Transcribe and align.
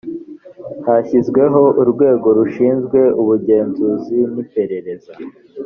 hashyizweho 0.85 1.61
urwego 1.81 2.27
rushinzwe 2.37 2.99
ubugenzuzi 3.21 4.17
n 4.33 4.35
iperereza 4.43 5.13